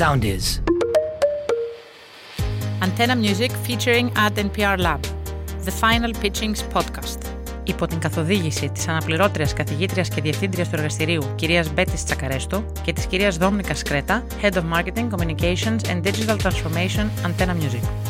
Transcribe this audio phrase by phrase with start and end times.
[0.00, 0.46] Sound is.
[2.86, 5.02] Antenna Music featuring Ad NPR Lab.
[5.66, 7.18] The Final Pitchings Podcast.
[7.64, 13.06] Υπό την καθοδήγηση της αναπληρώτριας καθηγήτριας και διευθύντριας του εργαστηρίου κυρίας Μπέτης Τσακαρέστο και της
[13.06, 18.09] κυρίας Δόμνικα Σκρέτα, Head of Marketing, Communications and Digital Transformation Antenna Music.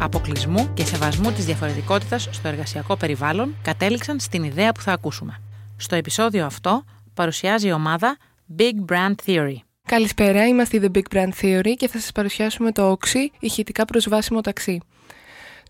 [0.00, 5.40] αποκλεισμού και σεβασμού της διαφορετικότητας στο εργασιακό περιβάλλον, κατέληξαν στην ιδέα που θα ακούσουμε.
[5.76, 6.84] Στο επεισόδιο αυτό
[7.14, 8.16] παρουσιάζει η ομάδα
[8.58, 9.56] Big Brand Theory.
[9.86, 14.40] Καλησπέρα, είμαστε η The Big Brand Theory και θα σας παρουσιάσουμε το Oxy, ηχητικά προσβάσιμο
[14.40, 14.80] ταξί.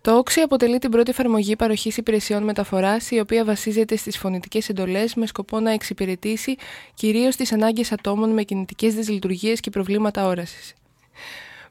[0.01, 5.15] Το Oxy αποτελεί την πρώτη εφαρμογή παροχής υπηρεσιών μεταφοράς, η οποία βασίζεται στις φωνητικές εντολές
[5.15, 6.55] με σκοπό να εξυπηρετήσει
[6.93, 10.73] κυρίως τις ανάγκες ατόμων με κινητικές δυσλειτουργίες και προβλήματα όρασης.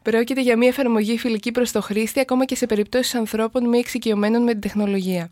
[0.04, 4.42] Πρόκειται για μια εφαρμογή φιλική προς το χρήστη, ακόμα και σε περιπτώσεις ανθρώπων μη εξοικειωμένων
[4.42, 5.30] με την τεχνολογία.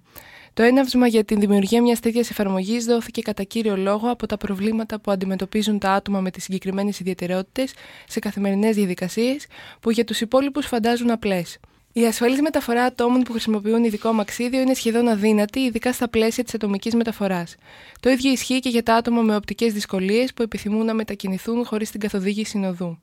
[0.55, 5.01] Το έναυσμα για την δημιουργία μιας τέτοιας εφαρμογής δόθηκε κατά κύριο λόγο από τα προβλήματα
[5.01, 7.73] που αντιμετωπίζουν τα άτομα με τις συγκεκριμένες ιδιαιτερότητες
[8.09, 9.47] σε καθημερινές διαδικασίες,
[9.81, 11.59] που για τους υπόλοιπους φαντάζουν απλές.
[11.93, 16.55] Η ασφαλής μεταφορά ατόμων που χρησιμοποιούν ειδικό μαξίδιο είναι σχεδόν αδύνατη, ειδικά στα πλαίσια της
[16.55, 17.55] ατομικής μεταφοράς.
[18.01, 21.91] Το ίδιο ισχύει και για τα άτομα με οπτικές δυσκολίες που επιθυμούν να μετακινηθούν χωρίς
[21.91, 22.99] την καθοδήγηση συνοδού.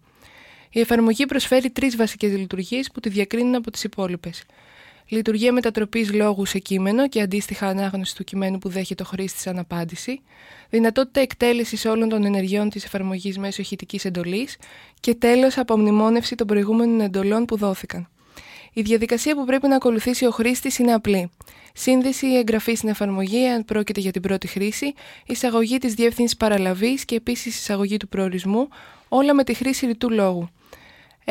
[0.71, 4.43] Η εφαρμογή προσφέρει τρεις βασικές λειτουργίες που τη διακρίνουν από τις υπόλοιπες.
[5.07, 9.59] Λειτουργία μετατροπής λόγου σε κείμενο και αντίστοιχα ανάγνωση του κειμένου που δέχεται ο χρήστης σαν
[9.59, 10.21] απάντηση.
[10.69, 14.57] Δυνατότητα εκτέλεσης όλων των ενεργειών της εφαρμογής μέσω ηχητικής εντολής.
[14.99, 18.07] Και τέλος, απομνημόνευση των προηγούμενων εντολών που δόθηκαν.
[18.73, 21.31] Η διαδικασία που πρέπει να ακολουθήσει ο χρήστης είναι απλή.
[21.73, 24.93] Σύνδεση ή εγγραφή στην εφαρμογή, αν πρόκειται για την πρώτη χρήση,
[25.25, 28.67] εισαγωγή της διεύθυνσης παραλαβής και επίσης εισαγωγή του προορισμού,
[29.09, 30.49] όλα με τη χρήση ρητού λόγου.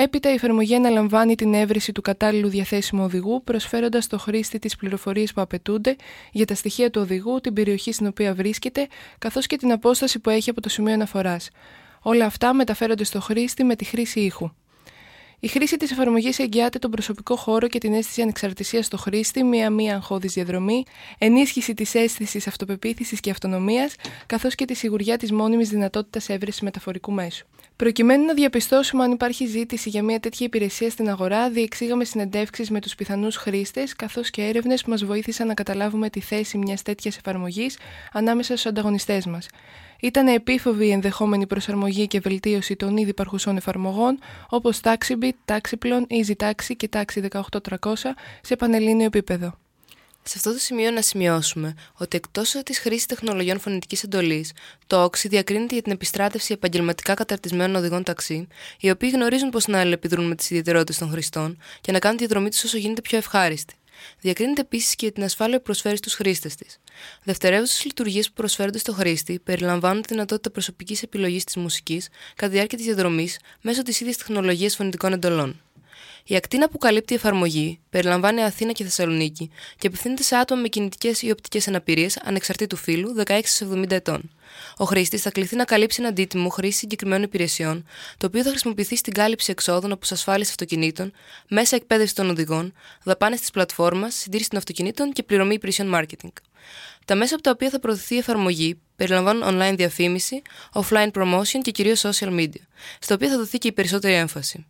[0.01, 5.33] Έπειτα η εφαρμογή αναλαμβάνει την έβρεση του κατάλληλου διαθέσιμου οδηγού, προσφέροντας στο χρήστη τις πληροφορίες
[5.33, 5.97] που απαιτούνται
[6.33, 8.87] για τα στοιχεία του οδηγού, την περιοχή στην οποία βρίσκεται,
[9.19, 11.51] καθώς και την απόσταση που έχει από το σημείο αναφοράς.
[12.03, 14.51] Όλα αυτά μεταφέρονται στο χρήστη με τη χρήση ήχου.
[15.41, 19.71] Η χρήση της εφαρμογής εγγυάται τον προσωπικό χώρο και την αίσθηση ανεξαρτησίας στο χρήστη, μία
[19.71, 20.85] μία αγχώδης διαδρομή,
[21.19, 23.95] ενίσχυση της αίσθησης αυτοπεποίθησης και αυτονομίας,
[24.27, 27.47] καθώς και τη σιγουριά της μόνιμης δυνατότητας έβρεσης μεταφορικού μέσου.
[27.77, 32.81] Προκειμένου να διαπιστώσουμε αν υπάρχει ζήτηση για μια τέτοια υπηρεσία στην αγορά, διεξήγαμε συνεντεύξεις με
[32.81, 37.17] τους πιθανούς χρήστες, καθώς και έρευνες που μας βοήθησαν να καταλάβουμε τη θέση μιας τέτοιας
[37.17, 37.79] εφαρμογής
[38.13, 39.49] ανάμεσα στους ανταγωνιστές μας.
[40.01, 46.77] Ήταν επίφοβη η ενδεχόμενη προσαρμογή και βελτίωση των ήδη υπαρχουσών εφαρμογών όπως TaxiBit, TaxiPlon, EasyTaxi
[46.77, 47.43] και Taxi
[47.79, 47.93] 18300
[48.43, 49.59] σε πανελλήνιο επίπεδο.
[50.23, 54.53] Σε αυτό το σημείο να σημειώσουμε ότι εκτός τη χρήση τεχνολογιών φωνητικής εντολής,
[54.87, 58.47] το Oxy διακρίνεται για την επιστράτευση επαγγελματικά καταρτισμένων οδηγών ταξί,
[58.81, 62.27] οι οποίοι γνωρίζουν πώ να αλληλεπιδρούν με τις ιδιαιτερότητες των χρηστών και να κάνουν τη
[62.27, 63.75] διαδρομή τους όσο γίνεται πιο ευχάριστη.
[64.21, 66.79] Διακρίνεται επίσης και για την ασφάλεια που προσφέρει στους χρήστες της.
[67.25, 72.55] Δευτερεύουσες λειτουργίες που προσφέρονται στο χρήστη περιλαμβάνουν τη δυνατότητα προσωπικής επιλογής της μουσικής κατά τη
[72.55, 75.61] διάρκεια της διαδρομής μέσω της ίδιας τεχνολογίας φωνητικών εντολών.
[76.31, 80.69] Η ακτίνα που καλύπτει η εφαρμογή περιλαμβάνει Αθήνα και Θεσσαλονίκη και απευθύνεται σε άτομα με
[80.69, 84.31] κινητικές ή οπτικές αναπηρίες ανεξαρτήτου φύλου 16-70 ετών.
[84.77, 88.97] Ο χρήστης θα κληθεί να καλύψει ένα αντίτιμο χρήση συγκεκριμένων υπηρεσιών, το οποίο θα χρησιμοποιηθεί
[88.97, 91.13] στην κάλυψη εξόδων όπω ασφάλιση αυτοκινήτων,
[91.49, 92.73] μέσα εκπαίδευση των οδηγών,
[93.03, 96.33] δαπάνες της πλατφόρμας, συντήρηση των αυτοκινήτων και πληρωμή υπηρεσιών marketing.
[97.05, 101.71] Τα μέσα από τα οποία θα προωθηθεί η εφαρμογή περιλαμβάνουν online διαφήμιση, offline promotion και
[101.71, 102.63] κυρίως social media,
[103.01, 104.67] στα οποία θα δοθεί και η περισσότερη έμφαση.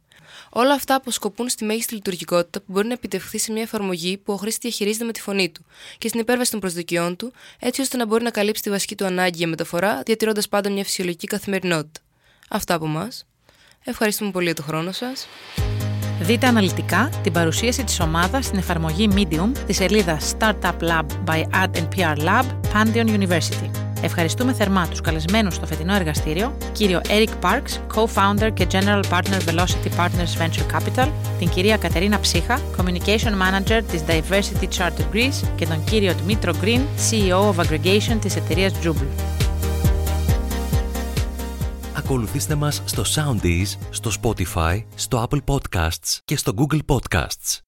[0.50, 4.36] Όλα αυτά αποσκοπούν στη μέγιστη λειτουργικότητα που μπορεί να επιτευχθεί σε μια εφαρμογή που ο
[4.36, 5.64] χρήστη διαχειρίζεται με τη φωνή του
[5.98, 9.04] και στην υπέρβαση των προσδοκιών του, έτσι ώστε να μπορεί να καλύψει τη βασική του
[9.04, 12.00] ανάγκη για μεταφορά, διατηρώντας πάντα μια φυσιολογική καθημερινότητα.
[12.48, 13.26] Αυτά από εμάς.
[13.84, 15.26] Ευχαριστούμε πολύ για το χρόνο σας.
[16.20, 21.88] Δείτε αναλυτικά την παρουσίαση της ομάδας στην εφαρμογή Medium της σελίδας Startup Lab by Ad
[21.96, 23.87] PR Lab, Pantheon University.
[24.02, 29.90] Ευχαριστούμε θερμά τους καλεσμένους στο φετινό εργαστήριο, κύριο Eric Parks, Co-Founder και General Partner Velocity
[29.98, 31.08] Partners Venture Capital,
[31.38, 36.80] την κυρία Κατερίνα Ψύχα, Communication Manager της Diversity Charter Greece και τον κύριο Dmitro Green,
[37.10, 39.06] CEO of Aggregation της εταιρείας Jubel.
[41.96, 47.67] Ακολουθήστε μας στο Soundees, στο Spotify, στο Apple Podcasts και στο Google Podcasts.